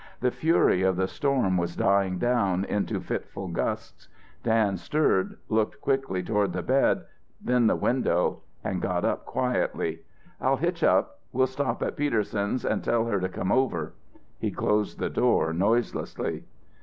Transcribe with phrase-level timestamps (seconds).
[0.19, 4.07] The fury of the storm was dying down into fitful gusts.
[4.41, 7.03] Dan stirred, looked quickly toward the bed,
[7.39, 10.01] then the window, and got up quietly.
[10.41, 11.19] "I'll hitch up.
[11.31, 13.93] We'll stop at Peterson's and tell her to come over."
[14.39, 16.45] He closed the door noiselessly.